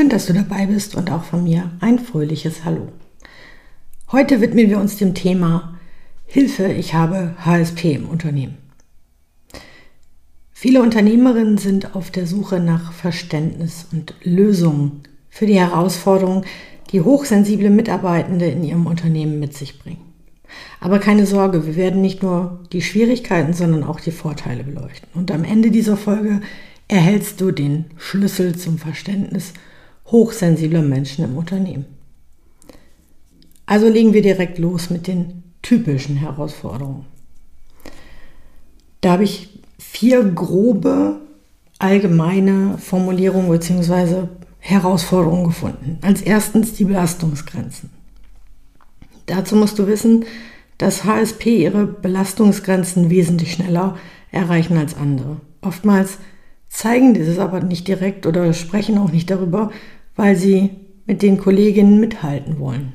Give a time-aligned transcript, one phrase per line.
[0.00, 2.88] Schön, dass du dabei bist und auch von mir ein fröhliches Hallo.
[4.10, 5.78] Heute widmen wir uns dem Thema
[6.24, 8.56] Hilfe, ich habe HSP im Unternehmen.
[10.52, 16.46] Viele Unternehmerinnen sind auf der Suche nach Verständnis und Lösungen für die Herausforderungen,
[16.92, 20.14] die hochsensible Mitarbeitende in ihrem Unternehmen mit sich bringen.
[20.80, 25.10] Aber keine Sorge, wir werden nicht nur die Schwierigkeiten, sondern auch die Vorteile beleuchten.
[25.12, 26.40] Und am Ende dieser Folge
[26.88, 29.52] erhältst du den Schlüssel zum Verständnis
[30.10, 31.86] hochsensibler Menschen im Unternehmen.
[33.66, 37.06] Also legen wir direkt los mit den typischen Herausforderungen.
[39.00, 39.48] Da habe ich
[39.78, 41.20] vier grobe
[41.78, 44.28] allgemeine Formulierungen bzw.
[44.58, 45.98] Herausforderungen gefunden.
[46.02, 47.90] Als erstens die Belastungsgrenzen.
[49.26, 50.24] Dazu musst du wissen,
[50.76, 53.96] dass HSP ihre Belastungsgrenzen wesentlich schneller
[54.32, 55.36] erreichen als andere.
[55.62, 56.18] Oftmals
[56.68, 59.70] zeigen dieses aber nicht direkt oder sprechen auch nicht darüber,
[60.20, 60.68] weil sie
[61.06, 62.92] mit den Kolleginnen mithalten wollen.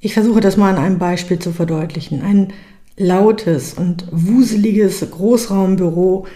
[0.00, 2.22] Ich versuche das mal an einem Beispiel zu verdeutlichen.
[2.22, 2.54] Ein
[2.96, 6.26] lautes und wuseliges Großraumbüro,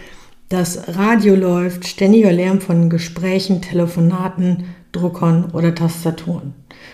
[0.49, 6.53] das Radio läuft, ständiger Lärm von Gesprächen, Telefonaten, Druckern oder Tastaturen.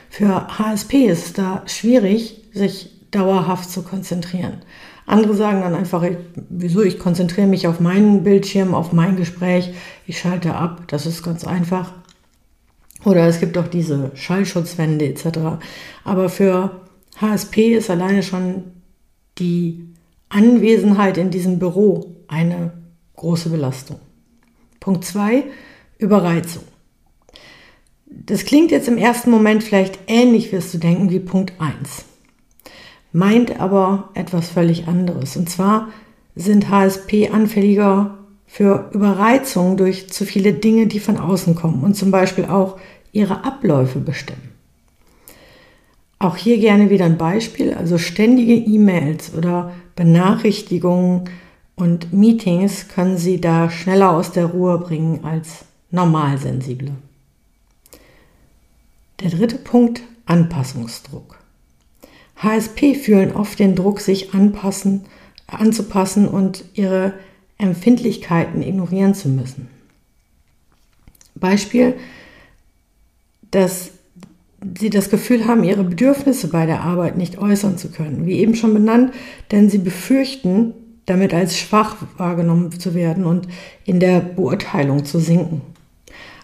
[0.10, 4.60] Für HSP ist es da schwierig, sich dauerhaft zu konzentrieren.
[5.06, 6.06] Andere sagen dann einfach,
[6.50, 9.74] wieso, ich konzentriere mich auf meinen Bildschirm, auf mein Gespräch,
[10.08, 11.92] ich schalte ab, das ist ganz einfach.
[13.04, 15.40] Oder es gibt auch diese Schallschutzwände etc.
[16.04, 16.82] Aber für
[17.20, 18.64] HSP ist alleine schon
[19.38, 19.88] die
[20.30, 22.74] Anwesenheit in diesem Büro eine
[23.16, 24.00] große Belastung.
[24.80, 25.44] Punkt 2,
[25.98, 26.64] Überreizung.
[28.06, 32.06] Das klingt jetzt im ersten Moment vielleicht ähnlich, wirst du denken, wie Punkt 1.
[33.14, 35.38] Meint aber etwas völlig anderes.
[35.38, 35.90] Und zwar
[36.36, 38.18] sind HSP anfälliger
[38.48, 42.78] für Überreizung durch zu viele Dinge, die von außen kommen und zum Beispiel auch
[43.12, 44.52] ihre Abläufe bestimmen.
[46.20, 51.30] Auch hier gerne wieder ein Beispiel, also ständige E-Mails oder Benachrichtigungen
[51.76, 56.92] und Meetings können Sie da schneller aus der Ruhe bringen als Normalsensible.
[59.20, 61.40] Der dritte Punkt, Anpassungsdruck.
[62.38, 65.06] HSP fühlen oft den Druck, sich anpassen,
[65.48, 67.14] anzupassen und ihre
[67.58, 69.68] Empfindlichkeiten ignorieren zu müssen.
[71.36, 71.96] Beispiel,
[73.52, 73.92] dass
[74.78, 78.56] sie das Gefühl haben, ihre Bedürfnisse bei der Arbeit nicht äußern zu können, wie eben
[78.56, 79.14] schon benannt,
[79.52, 80.74] denn sie befürchten,
[81.06, 83.48] damit als schwach wahrgenommen zu werden und
[83.86, 85.62] in der Beurteilung zu sinken.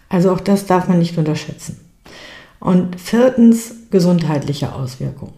[0.09, 1.79] Also auch das darf man nicht unterschätzen.
[2.59, 5.34] Und viertens, gesundheitliche Auswirkungen.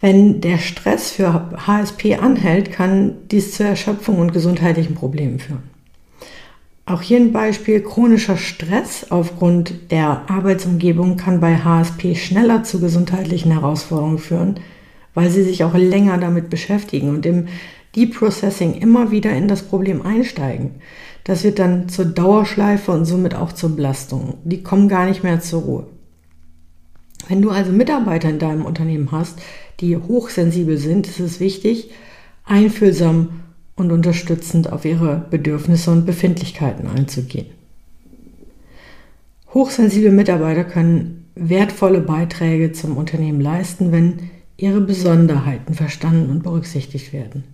[0.00, 5.62] Wenn der Stress für HSP anhält, kann dies zur Erschöpfung und gesundheitlichen Problemen führen.
[6.90, 13.52] Auch hier ein Beispiel, chronischer Stress aufgrund der Arbeitsumgebung kann bei HSP schneller zu gesundheitlichen
[13.52, 14.58] Herausforderungen führen,
[15.14, 17.46] weil sie sich auch länger damit beschäftigen und im
[17.94, 20.80] Deep Processing immer wieder in das Problem einsteigen.
[21.22, 24.38] Das wird dann zur Dauerschleife und somit auch zur Belastung.
[24.42, 25.86] Die kommen gar nicht mehr zur Ruhe.
[27.28, 29.38] Wenn du also Mitarbeiter in deinem Unternehmen hast,
[29.78, 31.92] die hochsensibel sind, ist es wichtig,
[32.44, 33.28] einfühlsam
[33.80, 37.46] und unterstützend auf ihre Bedürfnisse und Befindlichkeiten einzugehen.
[39.54, 47.44] Hochsensible Mitarbeiter können wertvolle Beiträge zum Unternehmen leisten, wenn ihre Besonderheiten verstanden und berücksichtigt werden.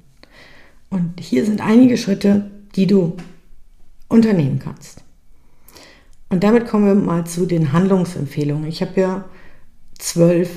[0.91, 3.17] Und hier sind einige Schritte, die du
[4.09, 5.05] unternehmen kannst.
[6.29, 8.67] Und damit kommen wir mal zu den Handlungsempfehlungen.
[8.67, 9.25] Ich habe ja
[9.97, 10.51] zwölf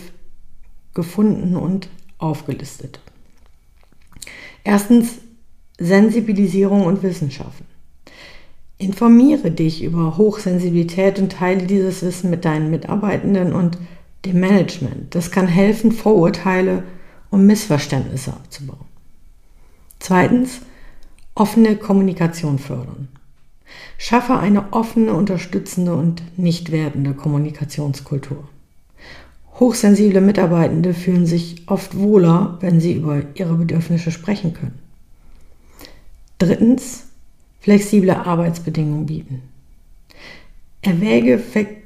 [0.96, 3.00] gefunden und aufgelistet.
[4.64, 5.20] Erstens
[5.80, 7.66] Sensibilisierung und Wissenschaften.
[8.78, 13.78] Informiere dich über Hochsensibilität und teile dieses Wissen mit deinen Mitarbeitenden und
[14.26, 15.16] dem Management.
[15.16, 16.84] Das kann helfen, Vorurteile
[17.30, 18.86] und Missverständnisse abzubauen.
[20.00, 20.62] Zweitens,
[21.36, 23.10] offene Kommunikation fördern.
[23.98, 28.48] Schaffe eine offene, unterstützende und nicht werdende Kommunikationskultur.
[29.60, 34.80] Hochsensible Mitarbeitende fühlen sich oft wohler, wenn sie über ihre Bedürfnisse sprechen können.
[36.40, 37.08] Drittens,
[37.60, 39.44] flexible Arbeitsbedingungen bieten.
[40.82, 41.38] Erwäge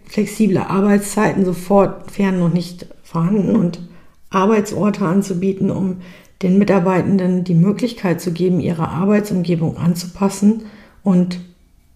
[0.06, 3.82] flexible Arbeitszeiten sofern noch nicht vorhanden und
[4.30, 5.98] Arbeitsorte anzubieten, um
[6.42, 10.64] den Mitarbeitenden die Möglichkeit zu geben, ihre Arbeitsumgebung anzupassen
[11.04, 11.40] und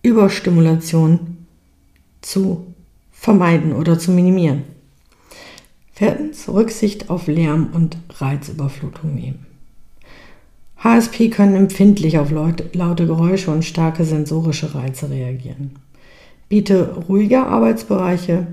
[0.01, 1.37] Überstimulation
[2.21, 2.73] zu
[3.11, 4.63] vermeiden oder zu minimieren.
[5.91, 9.46] Viertens, Rücksicht auf Lärm und Reizüberflutung nehmen.
[10.83, 15.71] HSP können empfindlich auf laute Geräusche und starke sensorische Reize reagieren.
[16.49, 18.47] Biete ruhige Arbeitsbereiche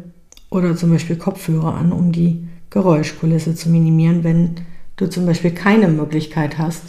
[0.50, 4.56] oder zum Beispiel Kopfhörer an, um die Geräuschkulisse zu minimieren, wenn
[4.96, 6.82] du zum Beispiel keine Möglichkeit hast,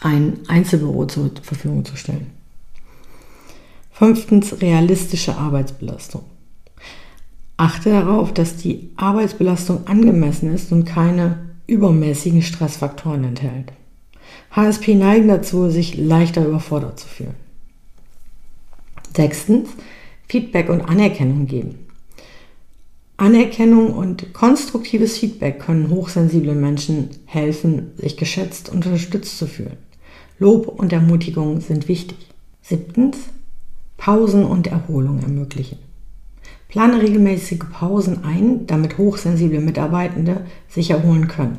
[0.00, 2.28] ein Einzelbüro zur Verfügung zu stellen.
[3.90, 6.22] Fünftens, realistische Arbeitsbelastung.
[7.56, 13.72] Achte darauf, dass die Arbeitsbelastung angemessen ist und keine übermäßigen Stressfaktoren enthält.
[14.50, 17.34] HSP neigen dazu, sich leichter überfordert zu fühlen.
[19.14, 19.70] Sechstens,
[20.28, 21.86] Feedback und Anerkennung geben.
[23.16, 29.76] Anerkennung und konstruktives Feedback können hochsensiblen Menschen helfen, sich geschätzt und unterstützt zu fühlen.
[30.38, 32.18] Lob und Ermutigung sind wichtig.
[32.62, 33.16] Siebtens,
[33.96, 35.78] Pausen und Erholung ermöglichen.
[36.68, 41.58] Plane regelmäßige Pausen ein, damit hochsensible Mitarbeitende sich erholen können.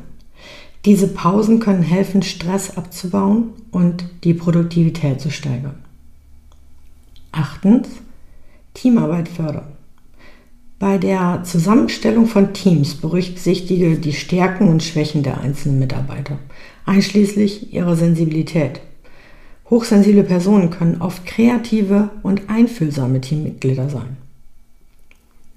[0.84, 5.76] Diese Pausen können helfen, Stress abzubauen und die Produktivität zu steigern.
[7.32, 7.88] Achtens,
[8.74, 9.72] Teamarbeit fördern.
[10.78, 16.38] Bei der Zusammenstellung von Teams berücksichtige die Stärken und Schwächen der einzelnen Mitarbeiter,
[16.86, 18.80] einschließlich ihrer Sensibilität.
[19.68, 24.16] Hochsensible Personen können oft kreative und einfühlsame Teammitglieder sein.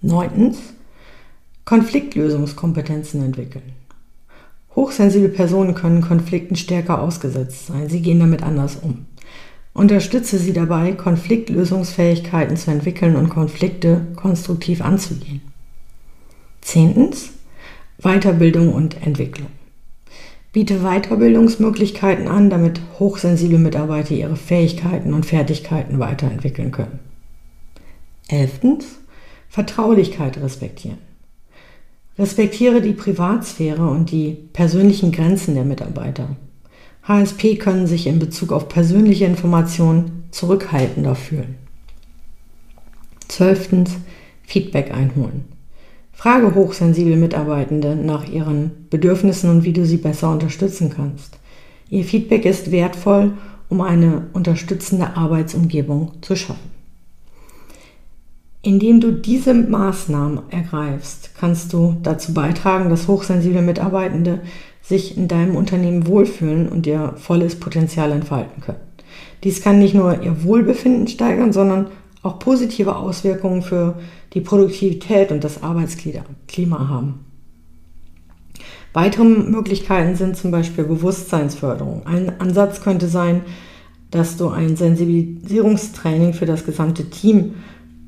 [0.02, 0.58] Neuntens,
[1.64, 3.83] Konfliktlösungskompetenzen entwickeln.
[4.76, 7.90] Hochsensible Personen können Konflikten stärker ausgesetzt sein.
[7.90, 9.06] Sie gehen damit anders um.
[9.74, 15.42] Unterstütze sie dabei, Konfliktlösungsfähigkeiten zu entwickeln und Konflikte konstruktiv anzugehen.
[16.62, 17.32] Zehntens,
[17.98, 19.50] Weiterbildung und Entwicklung.
[20.52, 27.00] Biete Weiterbildungsmöglichkeiten an, damit hochsensible Mitarbeiter ihre Fähigkeiten und Fertigkeiten weiterentwickeln können.
[28.28, 28.86] Elftens,
[29.50, 31.00] Vertraulichkeit respektieren.
[32.18, 36.36] Respektiere die Privatsphäre und die persönlichen Grenzen der Mitarbeiter.
[37.08, 41.56] HSP können sich in Bezug auf persönliche Informationen zurückhaltender fühlen.
[43.28, 43.98] Zwölftens,
[44.44, 45.46] Feedback einholen.
[46.12, 51.40] Frage hochsensible Mitarbeitende nach ihren Bedürfnissen und wie du sie besser unterstützen kannst.
[51.90, 53.34] Ihr Feedback ist wertvoll,
[53.70, 56.73] um eine unterstützende Arbeitsumgebung zu schaffen.
[58.66, 64.40] Indem du diese Maßnahmen ergreifst, kannst du dazu beitragen, dass hochsensible Mitarbeitende
[64.82, 68.80] sich in deinem Unternehmen wohlfühlen und ihr volles Potenzial entfalten können.
[69.44, 71.88] Dies kann nicht nur ihr Wohlbefinden steigern, sondern
[72.22, 74.00] auch positive Auswirkungen für
[74.34, 77.26] die Produktivität und das Arbeitsklima haben.
[78.94, 82.06] Weitere Möglichkeiten sind zum Beispiel Bewusstseinsförderung.
[82.06, 83.42] Ein Ansatz könnte sein,
[84.10, 87.56] dass du ein Sensibilisierungstraining für das gesamte Team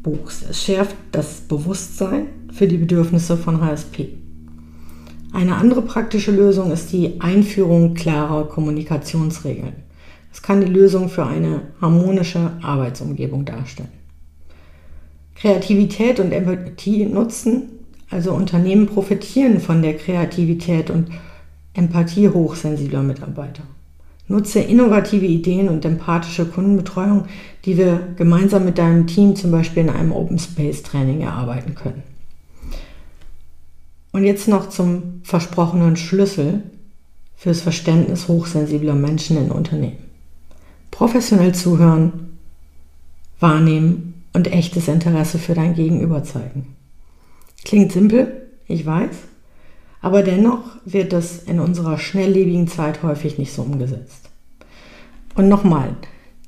[0.05, 0.45] buchst.
[0.47, 4.09] Es schärft das Bewusstsein für die Bedürfnisse von HSP.
[5.33, 9.73] Eine andere praktische Lösung ist die Einführung klarer Kommunikationsregeln.
[10.29, 13.89] Das kann die Lösung für eine harmonische Arbeitsumgebung darstellen.
[15.33, 17.63] Kreativität und Empathie nutzen,
[18.09, 21.09] also Unternehmen profitieren von der Kreativität und
[21.73, 23.63] Empathie hochsensibler Mitarbeiter.
[24.27, 27.25] Nutze innovative Ideen und empathische Kundenbetreuung,
[27.65, 32.03] die wir gemeinsam mit deinem Team zum Beispiel in einem Open Space Training erarbeiten können.
[34.11, 36.63] Und jetzt noch zum versprochenen Schlüssel
[37.35, 39.97] fürs Verständnis hochsensibler Menschen in Unternehmen.
[40.89, 42.37] Professionell zuhören,
[43.39, 46.75] wahrnehmen und echtes Interesse für dein Gegenüber zeigen.
[47.65, 49.15] Klingt simpel, ich weiß,
[50.05, 54.29] aber dennoch wird das in unserer schnelllebigen Zeit häufig nicht so umgesetzt.
[55.33, 55.95] Und nochmal,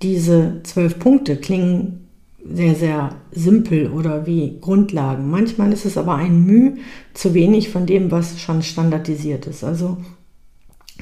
[0.04, 2.08] diese zwölf Punkte klingen
[2.48, 5.32] sehr, sehr simpel oder wie Grundlagen.
[5.32, 6.76] Manchmal ist es aber ein Mühe
[7.16, 9.64] zu wenig von dem, was schon standardisiert ist.
[9.64, 9.98] Also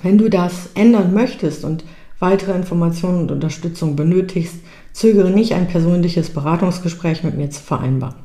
[0.01, 1.83] wenn du das ändern möchtest und
[2.19, 4.55] weitere Informationen und Unterstützung benötigst,
[4.93, 8.15] zögere nicht, ein persönliches Beratungsgespräch mit mir zu vereinbaren.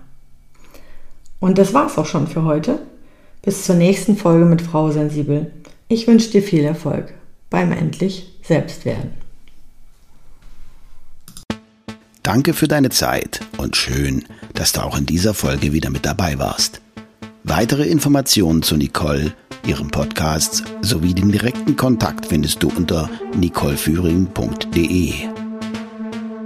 [1.40, 2.78] Und das war's auch schon für heute.
[3.42, 5.50] Bis zur nächsten Folge mit Frau Sensibel.
[5.88, 7.14] Ich wünsche dir viel Erfolg
[7.48, 9.12] beim endlich Selbstwerden.
[12.22, 16.38] Danke für deine Zeit und schön, dass du auch in dieser Folge wieder mit dabei
[16.38, 16.80] warst.
[17.44, 19.32] Weitere Informationen zu Nicole,
[19.66, 25.39] ihrem Podcast sowie den direkten Kontakt findest du unter nicoleführing.de.